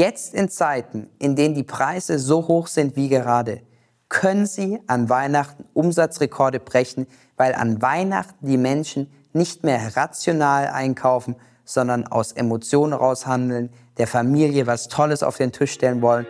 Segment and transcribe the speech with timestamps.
[0.00, 3.60] Jetzt in Zeiten, in denen die Preise so hoch sind wie gerade,
[4.08, 11.36] können Sie an Weihnachten Umsatzrekorde brechen, weil an Weihnachten die Menschen nicht mehr rational einkaufen,
[11.66, 13.68] sondern aus Emotionen raushandeln,
[13.98, 16.24] der Familie was Tolles auf den Tisch stellen wollen.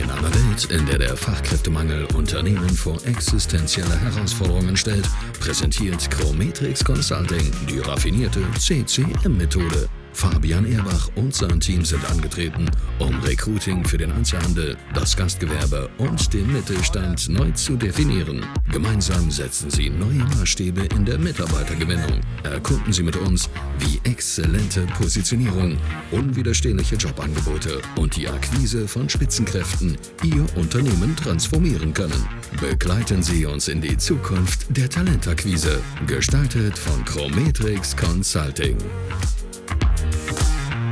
[0.00, 5.08] In einer Welt, in der der Fachkräftemangel Unternehmen vor existenzielle Herausforderungen stellt,
[5.40, 9.88] präsentiert Chrometrix Consulting die raffinierte CCM-Methode
[10.18, 16.34] Fabian Erbach und sein Team sind angetreten, um Recruiting für den Einzelhandel, das Gastgewerbe und
[16.34, 18.44] den Mittelstand neu zu definieren.
[18.72, 22.20] Gemeinsam setzen sie neue Maßstäbe in der Mitarbeitergewinnung.
[22.42, 25.78] Erkunden Sie mit uns, wie exzellente Positionierung,
[26.10, 32.28] unwiderstehliche Jobangebote und die Akquise von Spitzenkräften Ihr Unternehmen transformieren können.
[32.60, 38.78] Begleiten Sie uns in die Zukunft der Talentakquise, gestaltet von Chrometrix Consulting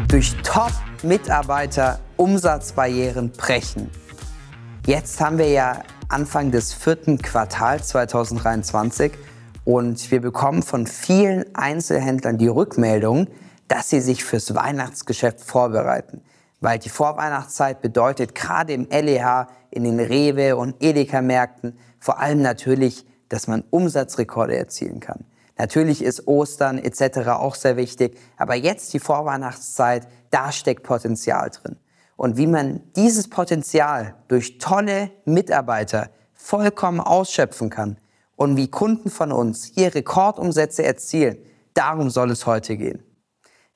[0.09, 3.91] durch Top-Mitarbeiter Umsatzbarrieren brechen.
[4.87, 9.13] Jetzt haben wir ja Anfang des vierten Quartals 2023
[9.65, 13.27] und wir bekommen von vielen Einzelhändlern die Rückmeldung,
[13.67, 16.23] dass sie sich fürs Weihnachtsgeschäft vorbereiten.
[16.61, 23.05] Weil die Vorweihnachtszeit bedeutet gerade im LEH, in den Rewe und Edeka-Märkten vor allem natürlich,
[23.29, 25.25] dass man Umsatzrekorde erzielen kann.
[25.59, 27.29] Natürlich ist Ostern etc.
[27.31, 31.77] auch sehr wichtig, aber jetzt die Vorweihnachtszeit, da steckt Potenzial drin.
[32.17, 37.99] Und wie man dieses Potenzial durch tolle Mitarbeiter vollkommen ausschöpfen kann
[38.37, 41.39] und wie Kunden von uns hier Rekordumsätze erzielen,
[41.75, 43.03] darum soll es heute gehen.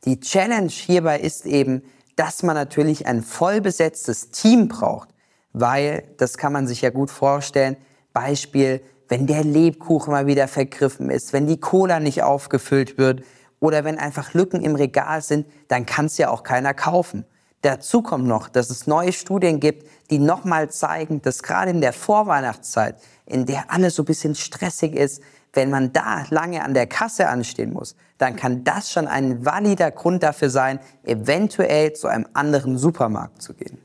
[0.05, 1.83] Die Challenge hierbei ist eben,
[2.17, 5.11] dass man natürlich ein vollbesetztes Team braucht,
[5.53, 7.77] weil, das kann man sich ja gut vorstellen,
[8.13, 13.23] Beispiel, wenn der Lebkuchen mal wieder vergriffen ist, wenn die Cola nicht aufgefüllt wird
[13.59, 17.25] oder wenn einfach Lücken im Regal sind, dann kann es ja auch keiner kaufen.
[17.63, 21.93] Dazu kommt noch, dass es neue Studien gibt, die nochmal zeigen, dass gerade in der
[21.93, 25.23] Vorweihnachtszeit, in der alles so ein bisschen stressig ist,
[25.53, 29.91] wenn man da lange an der Kasse anstehen muss, dann kann das schon ein valider
[29.91, 33.79] Grund dafür sein, eventuell zu einem anderen Supermarkt zu gehen.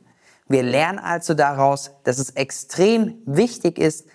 [0.48, 4.06] Wir lernen also daraus, dass es extrem wichtig ist,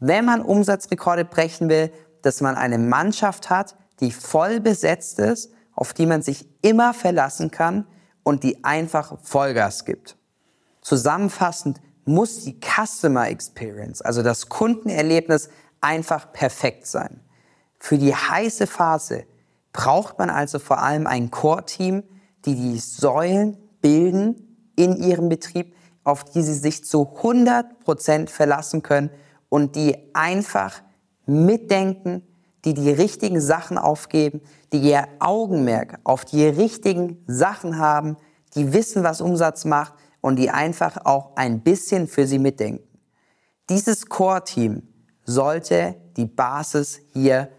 [0.00, 1.92] wenn man Umsatzrekorde brechen will,
[2.22, 7.50] dass man eine Mannschaft hat, die voll besetzt ist, auf die man sich immer verlassen
[7.50, 7.86] kann
[8.22, 10.16] und die einfach Vollgas gibt.
[10.82, 15.50] Zusammenfassend muss die Customer Experience, also das Kundenerlebnis,
[15.80, 17.20] einfach perfekt sein.
[17.78, 19.24] Für die heiße Phase
[19.72, 22.02] braucht man also vor allem ein Core-Team,
[22.44, 28.82] die die Säulen bilden in ihrem Betrieb, auf die sie sich zu 100 Prozent verlassen
[28.82, 29.10] können
[29.48, 30.82] und die einfach
[31.26, 32.22] mitdenken,
[32.64, 34.40] die die richtigen Sachen aufgeben,
[34.72, 38.16] die ihr Augenmerk auf die richtigen Sachen haben,
[38.54, 42.86] die wissen, was Umsatz macht und die einfach auch ein bisschen für sie mitdenken.
[43.70, 44.82] Dieses Core-Team
[45.24, 47.50] sollte die Basis hier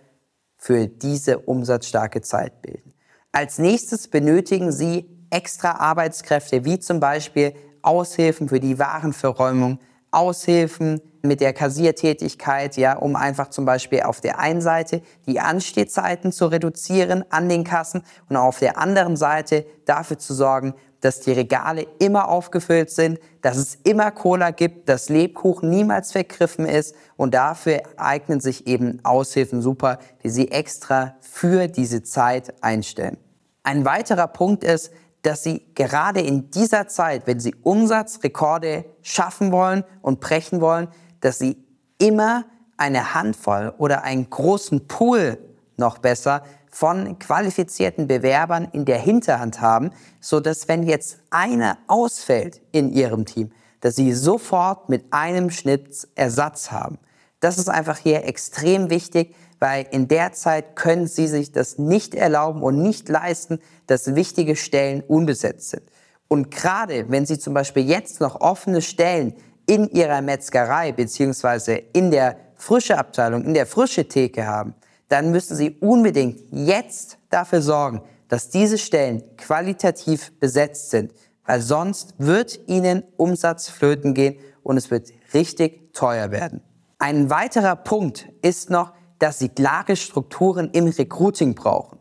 [0.57, 2.93] für diese umsatzstarke Zeit bilden.
[3.31, 9.79] Als nächstes benötigen Sie extra Arbeitskräfte, wie zum Beispiel Aushilfen für die Warenverräumung,
[10.11, 16.31] Aushilfen mit der Kassiertätigkeit, ja, um einfach zum Beispiel auf der einen Seite die Anstehzeiten
[16.31, 21.31] zu reduzieren an den Kassen und auf der anderen Seite dafür zu sorgen, dass die
[21.31, 27.33] Regale immer aufgefüllt sind, dass es immer Cola gibt, dass Lebkuchen niemals vergriffen ist und
[27.33, 33.17] dafür eignen sich eben Aushilfen super, die Sie extra für diese Zeit einstellen.
[33.63, 39.83] Ein weiterer Punkt ist, dass sie gerade in dieser Zeit, wenn sie Umsatzrekorde schaffen wollen
[40.01, 40.87] und brechen wollen,
[41.19, 41.57] dass sie
[41.97, 42.45] immer
[42.77, 45.37] eine Handvoll oder einen großen Pool
[45.77, 52.61] noch besser von qualifizierten Bewerbern in der Hinterhand haben, so dass wenn jetzt einer ausfällt
[52.71, 53.51] in ihrem Team,
[53.81, 56.99] dass sie sofort mit einem Schnitt Ersatz haben.
[57.39, 62.15] Das ist einfach hier extrem wichtig, weil in der Zeit können sie sich das nicht
[62.15, 65.83] erlauben und nicht leisten, dass wichtige Stellen unbesetzt sind.
[66.27, 69.33] Und gerade wenn sie zum Beispiel jetzt noch offene Stellen
[69.65, 74.73] in ihrer Metzgerei beziehungsweise in der frische Abteilung, in der frische Theke haben,
[75.07, 81.13] dann müssen sie unbedingt jetzt dafür sorgen, dass diese Stellen qualitativ besetzt sind,
[81.45, 86.61] weil sonst wird ihnen Umsatz flöten gehen und es wird richtig teuer werden.
[87.01, 91.97] Ein weiterer Punkt ist noch, dass sie klare Strukturen im Recruiting brauchen.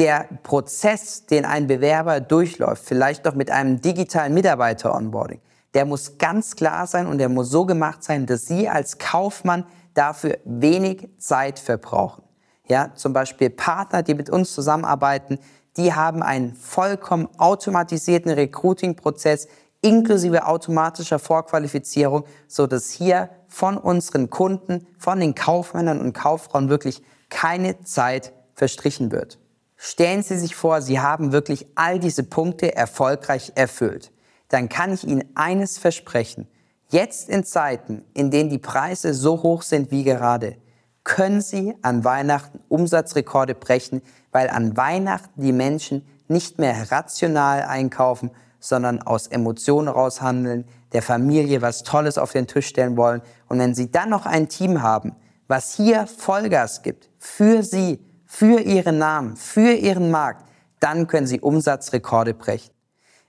[0.00, 5.40] Der Prozess, den ein Bewerber durchläuft, vielleicht doch mit einem digitalen Mitarbeiter-Onboarding,
[5.72, 9.66] der muss ganz klar sein und der muss so gemacht sein, dass Sie als Kaufmann
[9.94, 12.24] dafür wenig Zeit verbrauchen.
[12.66, 15.38] Ja, zum Beispiel Partner, die mit uns zusammenarbeiten,
[15.76, 19.48] Die haben einen vollkommen automatisierten Recruiting-Prozess
[19.80, 27.02] inklusive automatischer Vorqualifizierung, so dass hier von unseren Kunden, von den Kaufmännern und Kauffrauen wirklich
[27.30, 29.38] keine Zeit verstrichen wird.
[29.76, 34.10] Stellen Sie sich vor, Sie haben wirklich all diese Punkte erfolgreich erfüllt.
[34.48, 36.48] Dann kann ich Ihnen eines versprechen.
[36.88, 40.56] Jetzt in Zeiten, in denen die Preise so hoch sind wie gerade,
[41.04, 44.02] können Sie an Weihnachten Umsatzrekorde brechen,
[44.32, 48.32] weil an Weihnachten die Menschen nicht mehr rational einkaufen,
[48.64, 50.64] sondern aus Emotionen raushandeln,
[50.94, 53.20] der Familie was Tolles auf den Tisch stellen wollen.
[53.46, 55.14] Und wenn Sie dann noch ein Team haben,
[55.48, 60.46] was hier Vollgas gibt, für Sie, für Ihren Namen, für Ihren Markt,
[60.80, 62.72] dann können Sie Umsatzrekorde brechen.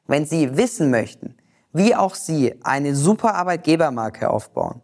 [0.07, 1.35] Wenn Sie wissen möchten,
[1.73, 4.81] wie auch Sie eine super Arbeitgebermarke aufbauen,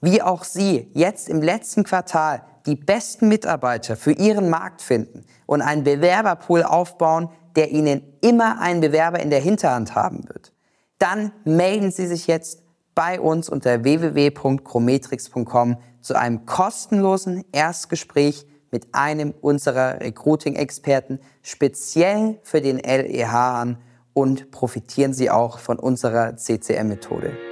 [0.00, 5.60] wie auch Sie jetzt im letzten Quartal die besten Mitarbeiter für Ihren Markt finden und
[5.60, 10.52] einen Bewerberpool aufbauen, der Ihnen immer einen Bewerber in der Hinterhand haben wird,
[11.00, 12.62] dann melden Sie sich jetzt
[12.94, 22.78] bei uns unter www.chrometrix.com zu einem kostenlosen Erstgespräch mit einem unserer Recruiting-Experten speziell für den
[22.78, 23.78] LEH an
[24.12, 27.47] und profitieren Sie auch von unserer CCM-Methode.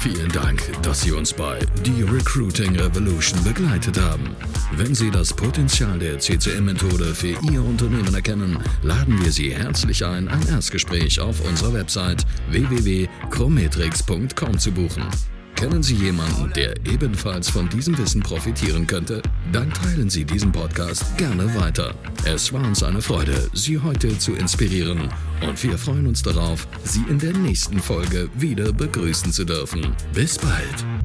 [0.00, 4.36] Vielen Dank, dass Sie uns bei The Recruiting Revolution begleitet haben.
[4.76, 10.28] Wenn Sie das Potenzial der CCM-Methode für Ihr Unternehmen erkennen, laden wir Sie herzlich ein,
[10.28, 15.02] ein Erstgespräch auf unserer Website www.chrometrix.com zu buchen.
[15.58, 19.20] Kennen Sie jemanden, der ebenfalls von diesem Wissen profitieren könnte?
[19.50, 21.96] Dann teilen Sie diesen Podcast gerne weiter.
[22.24, 25.08] Es war uns eine Freude, Sie heute zu inspirieren
[25.44, 29.96] und wir freuen uns darauf, Sie in der nächsten Folge wieder begrüßen zu dürfen.
[30.14, 30.97] Bis bald!